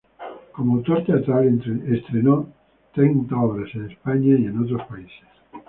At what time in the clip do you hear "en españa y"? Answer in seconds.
3.75-4.45